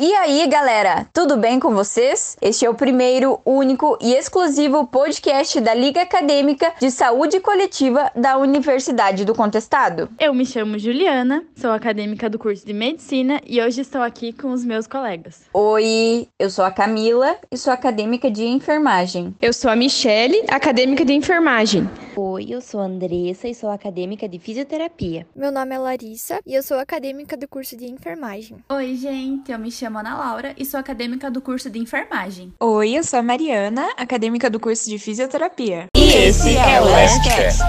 E 0.00 0.14
aí, 0.14 0.46
galera, 0.46 1.08
tudo 1.12 1.36
bem 1.36 1.58
com 1.58 1.74
vocês? 1.74 2.36
Este 2.40 2.64
é 2.64 2.70
o 2.70 2.74
primeiro, 2.74 3.40
único 3.44 3.98
e 4.00 4.14
exclusivo 4.14 4.86
podcast 4.86 5.60
da 5.60 5.74
Liga 5.74 6.02
Acadêmica 6.02 6.72
de 6.80 6.88
Saúde 6.88 7.40
Coletiva 7.40 8.08
da 8.14 8.36
Universidade 8.38 9.24
do 9.24 9.34
Contestado. 9.34 10.08
Eu 10.16 10.32
me 10.32 10.46
chamo 10.46 10.78
Juliana, 10.78 11.42
sou 11.56 11.72
acadêmica 11.72 12.30
do 12.30 12.38
curso 12.38 12.64
de 12.64 12.72
Medicina 12.72 13.40
e 13.44 13.60
hoje 13.60 13.80
estou 13.80 14.00
aqui 14.00 14.32
com 14.32 14.52
os 14.52 14.64
meus 14.64 14.86
colegas. 14.86 15.40
Oi, 15.52 16.28
eu 16.38 16.48
sou 16.48 16.64
a 16.64 16.70
Camila 16.70 17.34
e 17.50 17.56
sou 17.56 17.72
acadêmica 17.72 18.30
de 18.30 18.46
enfermagem. 18.46 19.34
Eu 19.42 19.52
sou 19.52 19.68
a 19.68 19.74
Michele, 19.74 20.44
acadêmica 20.48 21.04
de 21.04 21.12
enfermagem. 21.12 21.90
Oi, 22.20 22.46
eu 22.48 22.60
sou 22.60 22.80
a 22.80 22.84
Andressa 22.86 23.46
e 23.46 23.54
sou 23.54 23.70
acadêmica 23.70 24.28
de 24.28 24.40
fisioterapia. 24.40 25.24
Meu 25.36 25.52
nome 25.52 25.72
é 25.72 25.78
Larissa 25.78 26.40
e 26.44 26.52
eu 26.52 26.64
sou 26.64 26.76
acadêmica 26.76 27.36
do 27.36 27.46
curso 27.46 27.76
de 27.76 27.86
enfermagem. 27.86 28.56
Oi, 28.68 28.96
gente, 28.96 29.52
eu 29.52 29.58
me 29.60 29.70
chamo 29.70 30.00
Ana 30.00 30.18
Laura 30.18 30.52
e 30.58 30.64
sou 30.64 30.80
acadêmica 30.80 31.30
do 31.30 31.40
curso 31.40 31.70
de 31.70 31.78
enfermagem. 31.78 32.52
Oi, 32.58 32.98
eu 32.98 33.04
sou 33.04 33.20
a 33.20 33.22
Mariana, 33.22 33.88
acadêmica 33.96 34.50
do 34.50 34.58
curso 34.58 34.90
de 34.90 34.98
fisioterapia. 34.98 35.86
E 35.96 36.08
esse 36.08 36.56
é 36.56 36.80
o 36.80 36.86
Lastcast. 36.86 37.62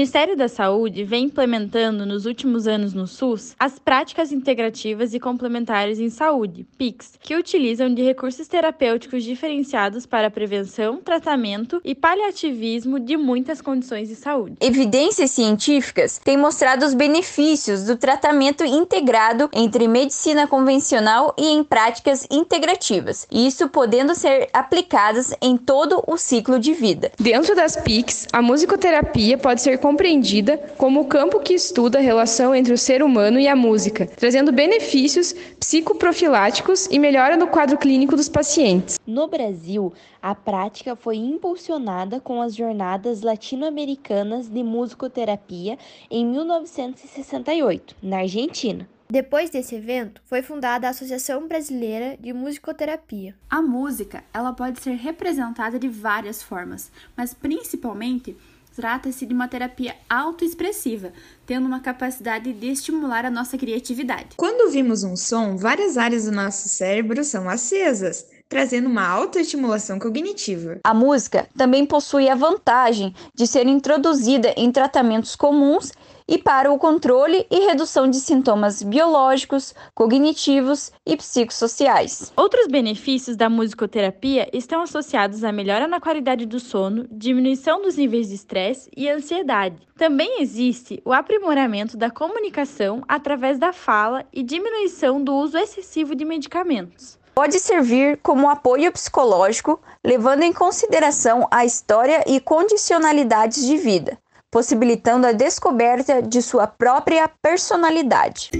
Ministério 0.00 0.34
da 0.34 0.48
Saúde 0.48 1.04
vem 1.04 1.24
implementando 1.26 2.06
nos 2.06 2.24
últimos 2.24 2.66
anos 2.66 2.94
no 2.94 3.06
SUS 3.06 3.54
as 3.58 3.78
práticas 3.78 4.32
integrativas 4.32 5.12
e 5.12 5.20
complementares 5.20 6.00
em 6.00 6.08
saúde, 6.08 6.66
PICs, 6.78 7.18
que 7.20 7.36
utilizam 7.36 7.92
de 7.92 8.02
recursos 8.02 8.48
terapêuticos 8.48 9.22
diferenciados 9.22 10.06
para 10.06 10.28
a 10.28 10.30
prevenção, 10.30 11.02
tratamento 11.04 11.82
e 11.84 11.94
paliativismo 11.94 12.98
de 12.98 13.14
muitas 13.18 13.60
condições 13.60 14.08
de 14.08 14.16
saúde. 14.16 14.56
Evidências 14.58 15.32
científicas 15.32 16.16
têm 16.16 16.38
mostrado 16.38 16.86
os 16.86 16.94
benefícios 16.94 17.84
do 17.84 17.94
tratamento 17.94 18.64
integrado 18.64 19.50
entre 19.52 19.86
medicina 19.86 20.46
convencional 20.46 21.34
e 21.36 21.46
em 21.46 21.62
práticas 21.62 22.26
integrativas, 22.30 23.26
isso 23.30 23.68
podendo 23.68 24.14
ser 24.14 24.48
aplicadas 24.54 25.34
em 25.42 25.58
todo 25.58 26.02
o 26.06 26.16
ciclo 26.16 26.58
de 26.58 26.72
vida. 26.72 27.12
Dentro 27.20 27.54
das 27.54 27.76
PICs, 27.76 28.28
a 28.32 28.40
musicoterapia 28.40 29.36
pode 29.36 29.60
ser 29.60 29.78
compreendida 29.90 30.56
como 30.78 31.00
o 31.00 31.04
campo 31.04 31.40
que 31.40 31.52
estuda 31.52 31.98
a 31.98 32.00
relação 32.00 32.54
entre 32.54 32.72
o 32.72 32.78
ser 32.78 33.02
humano 33.02 33.40
e 33.40 33.48
a 33.48 33.56
música, 33.56 34.06
trazendo 34.06 34.52
benefícios 34.52 35.32
psicoprofiláticos 35.58 36.86
e 36.86 36.96
melhora 36.96 37.36
no 37.36 37.48
quadro 37.48 37.76
clínico 37.76 38.14
dos 38.14 38.28
pacientes. 38.28 39.00
No 39.04 39.26
Brasil, 39.26 39.92
a 40.22 40.32
prática 40.32 40.94
foi 40.94 41.16
impulsionada 41.16 42.20
com 42.20 42.40
as 42.40 42.54
Jornadas 42.54 43.22
Latino-Americanas 43.22 44.48
de 44.48 44.62
Musicoterapia 44.62 45.76
em 46.08 46.24
1968, 46.24 47.96
na 48.00 48.18
Argentina. 48.18 48.88
Depois 49.10 49.50
desse 49.50 49.74
evento, 49.74 50.22
foi 50.24 50.40
fundada 50.40 50.86
a 50.86 50.90
Associação 50.90 51.48
Brasileira 51.48 52.16
de 52.20 52.32
Musicoterapia. 52.32 53.34
A 53.50 53.60
música, 53.60 54.22
ela 54.32 54.52
pode 54.52 54.80
ser 54.80 54.92
representada 54.92 55.80
de 55.80 55.88
várias 55.88 56.40
formas, 56.40 56.92
mas 57.16 57.34
principalmente 57.34 58.36
Trata-se 58.74 59.26
de 59.26 59.34
uma 59.34 59.48
terapia 59.48 59.94
autoexpressiva, 60.08 61.12
tendo 61.44 61.66
uma 61.66 61.80
capacidade 61.80 62.52
de 62.52 62.66
estimular 62.68 63.26
a 63.26 63.30
nossa 63.30 63.58
criatividade. 63.58 64.36
Quando 64.36 64.62
ouvimos 64.62 65.02
um 65.02 65.16
som, 65.16 65.56
várias 65.56 65.98
áreas 65.98 66.24
do 66.24 66.32
nosso 66.32 66.68
cérebro 66.68 67.24
são 67.24 67.48
acesas, 67.48 68.26
trazendo 68.48 68.88
uma 68.88 69.06
autoestimulação 69.06 69.98
cognitiva. 69.98 70.80
A 70.84 70.92
música 70.92 71.48
também 71.56 71.86
possui 71.86 72.28
a 72.28 72.34
vantagem 72.34 73.14
de 73.34 73.46
ser 73.46 73.66
introduzida 73.66 74.52
em 74.56 74.72
tratamentos 74.72 75.36
comuns 75.36 75.92
e 76.30 76.38
para 76.38 76.72
o 76.72 76.78
controle 76.78 77.44
e 77.50 77.66
redução 77.66 78.08
de 78.08 78.18
sintomas 78.18 78.84
biológicos, 78.84 79.74
cognitivos 79.92 80.92
e 81.04 81.16
psicossociais. 81.16 82.32
Outros 82.36 82.68
benefícios 82.68 83.36
da 83.36 83.50
musicoterapia 83.50 84.48
estão 84.52 84.80
associados 84.80 85.42
à 85.42 85.50
melhora 85.50 85.88
na 85.88 85.98
qualidade 85.98 86.46
do 86.46 86.60
sono, 86.60 87.08
diminuição 87.10 87.82
dos 87.82 87.96
níveis 87.96 88.28
de 88.28 88.36
estresse 88.36 88.88
e 88.96 89.08
ansiedade. 89.08 89.88
Também 89.98 90.40
existe 90.40 91.02
o 91.04 91.12
aprimoramento 91.12 91.96
da 91.96 92.10
comunicação 92.10 93.02
através 93.08 93.58
da 93.58 93.72
fala 93.72 94.24
e 94.32 94.44
diminuição 94.44 95.22
do 95.22 95.34
uso 95.34 95.58
excessivo 95.58 96.14
de 96.14 96.24
medicamentos 96.24 97.18
pode 97.32 97.58
servir 97.58 98.18
como 98.22 98.50
apoio 98.50 98.92
psicológico, 98.92 99.80
levando 100.04 100.42
em 100.42 100.52
consideração 100.52 101.48
a 101.50 101.64
história 101.64 102.22
e 102.26 102.38
condicionalidades 102.38 103.64
de 103.64 103.78
vida, 103.78 104.18
possibilitando 104.50 105.26
a 105.26 105.32
descoberta 105.32 106.20
de 106.20 106.42
sua 106.42 106.66
própria 106.66 107.28
personalidade. 107.40 108.50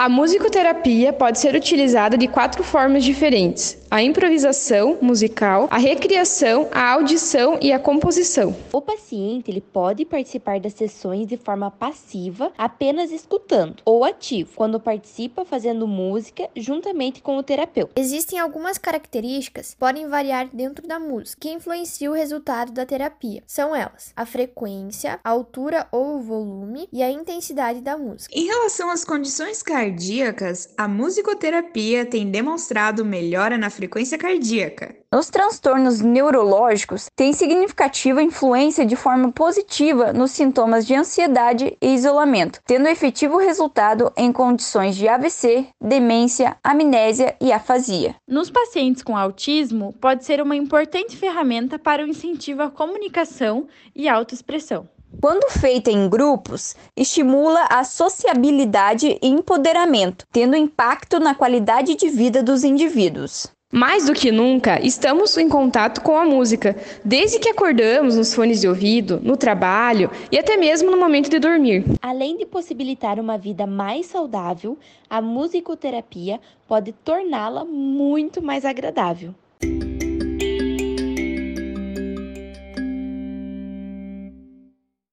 A 0.00 0.08
musicoterapia 0.08 1.12
pode 1.12 1.38
ser 1.38 1.54
utilizada 1.54 2.18
de 2.18 2.26
quatro 2.26 2.64
formas 2.64 3.04
diferentes: 3.04 3.78
a 3.92 4.02
improvisação 4.02 4.96
musical, 5.02 5.68
a 5.70 5.76
recriação, 5.76 6.66
a 6.72 6.92
audição 6.92 7.58
e 7.60 7.70
a 7.72 7.78
composição. 7.78 8.56
O 8.72 8.80
paciente 8.80 9.50
ele 9.50 9.60
pode 9.60 10.06
participar 10.06 10.58
das 10.58 10.72
sessões 10.72 11.26
de 11.26 11.36
forma 11.36 11.70
passiva, 11.70 12.50
apenas 12.56 13.12
escutando, 13.12 13.82
ou 13.84 14.02
ativo, 14.02 14.52
quando 14.56 14.80
participa 14.80 15.44
fazendo 15.44 15.86
música 15.86 16.48
juntamente 16.56 17.20
com 17.20 17.36
o 17.36 17.42
terapeuta. 17.42 17.92
Existem 18.00 18.38
algumas 18.38 18.78
características 18.78 19.74
que 19.74 19.76
podem 19.76 20.08
variar 20.08 20.48
dentro 20.50 20.88
da 20.88 20.98
música 20.98 21.42
que 21.42 21.52
influenciam 21.52 22.14
o 22.14 22.16
resultado 22.16 22.72
da 22.72 22.86
terapia. 22.86 23.42
São 23.46 23.76
elas: 23.76 24.14
a 24.16 24.24
frequência, 24.24 25.20
a 25.22 25.28
altura 25.28 25.86
ou 25.92 26.16
o 26.16 26.22
volume 26.22 26.88
e 26.90 27.02
a 27.02 27.10
intensidade 27.10 27.82
da 27.82 27.98
música. 27.98 28.34
Em 28.34 28.46
relação 28.46 28.90
às 28.90 29.04
condições 29.04 29.62
cardíacas, 29.62 30.22
cardíacas, 30.22 30.68
a 30.76 30.88
musicoterapia 30.88 32.06
tem 32.06 32.30
demonstrado 32.30 33.04
melhora 33.04 33.58
na 33.58 33.68
frequência 33.82 34.16
cardíaca. 34.16 34.94
Nos 35.12 35.28
transtornos 35.28 36.00
neurológicos, 36.00 37.06
tem 37.16 37.32
significativa 37.32 38.22
influência 38.22 38.86
de 38.86 38.94
forma 38.94 39.32
positiva 39.32 40.12
nos 40.12 40.30
sintomas 40.30 40.86
de 40.86 40.94
ansiedade 40.94 41.76
e 41.82 41.94
isolamento, 41.94 42.60
tendo 42.64 42.86
efetivo 42.86 43.38
resultado 43.38 44.12
em 44.16 44.30
condições 44.30 44.94
de 44.94 45.08
AVC, 45.08 45.66
demência, 45.80 46.56
amnésia 46.62 47.34
e 47.40 47.50
afasia. 47.50 48.14
Nos 48.28 48.50
pacientes 48.50 49.02
com 49.02 49.16
autismo, 49.16 49.92
pode 50.00 50.24
ser 50.24 50.40
uma 50.40 50.54
importante 50.54 51.16
ferramenta 51.16 51.76
para 51.76 52.04
o 52.04 52.08
incentivo 52.08 52.62
à 52.62 52.70
comunicação 52.70 53.66
e 53.96 54.08
autoexpressão. 54.08 54.88
Quando 55.20 55.50
feita 55.50 55.90
em 55.90 56.08
grupos, 56.08 56.74
estimula 56.96 57.66
a 57.68 57.84
sociabilidade 57.84 59.18
e 59.20 59.28
empoderamento, 59.28 60.24
tendo 60.32 60.56
impacto 60.56 61.20
na 61.20 61.34
qualidade 61.34 61.94
de 61.96 62.08
vida 62.08 62.42
dos 62.42 62.64
indivíduos. 62.64 63.52
Mais 63.74 64.04
do 64.04 64.12
que 64.12 64.30
nunca, 64.30 64.78
estamos 64.84 65.34
em 65.38 65.48
contato 65.48 66.02
com 66.02 66.14
a 66.14 66.26
música, 66.26 66.76
desde 67.02 67.38
que 67.38 67.48
acordamos 67.48 68.18
nos 68.18 68.34
fones 68.34 68.60
de 68.60 68.68
ouvido, 68.68 69.18
no 69.22 69.34
trabalho 69.34 70.10
e 70.30 70.38
até 70.38 70.58
mesmo 70.58 70.90
no 70.90 70.98
momento 70.98 71.30
de 71.30 71.38
dormir. 71.38 71.82
Além 72.02 72.36
de 72.36 72.44
possibilitar 72.44 73.18
uma 73.18 73.38
vida 73.38 73.66
mais 73.66 74.04
saudável, 74.04 74.76
a 75.08 75.22
musicoterapia 75.22 76.38
pode 76.68 76.92
torná-la 76.92 77.64
muito 77.64 78.42
mais 78.42 78.66
agradável. 78.66 79.34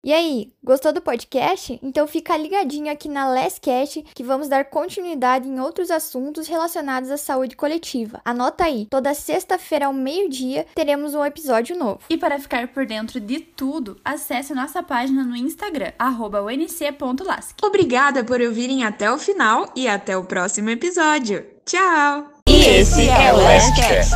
E 0.09 0.11
aí, 0.11 0.51
gostou 0.63 0.91
do 0.91 1.01
podcast? 1.01 1.79
Então 1.83 2.07
fica 2.07 2.35
ligadinho 2.35 2.91
aqui 2.91 3.07
na 3.07 3.29
Lastcast 3.29 4.03
que 4.15 4.23
vamos 4.23 4.49
dar 4.49 4.65
continuidade 4.65 5.47
em 5.47 5.59
outros 5.59 5.91
assuntos 5.91 6.47
relacionados 6.47 7.11
à 7.11 7.17
saúde 7.17 7.55
coletiva. 7.55 8.19
Anota 8.25 8.63
aí, 8.63 8.87
toda 8.89 9.13
sexta-feira 9.13 9.85
ao 9.85 9.93
meio-dia 9.93 10.65
teremos 10.73 11.13
um 11.13 11.23
episódio 11.23 11.77
novo. 11.77 11.99
E 12.09 12.17
para 12.17 12.39
ficar 12.39 12.69
por 12.69 12.87
dentro 12.87 13.19
de 13.19 13.39
tudo, 13.39 14.01
acesse 14.03 14.51
nossa 14.51 14.81
página 14.81 15.23
no 15.23 15.35
Instagram, 15.35 15.91
unc.lasc. 16.01 17.55
Obrigada 17.61 18.23
por 18.23 18.41
ouvirem 18.41 18.83
até 18.83 19.11
o 19.11 19.19
final 19.19 19.71
e 19.75 19.87
até 19.87 20.17
o 20.17 20.23
próximo 20.23 20.71
episódio. 20.71 21.45
Tchau! 21.63 22.31
E 22.47 22.65
esse 22.65 23.07
é 23.07 23.31
o 23.31 23.37
Lastcast. 23.37 24.15